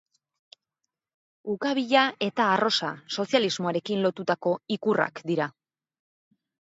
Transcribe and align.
Ukabila 1.55 2.05
eta 2.27 2.47
arrosa, 2.53 2.89
sozialismoarekin 3.17 4.01
lotutako 4.07 4.55
ikurrak 4.77 5.23
dira. 5.33 5.47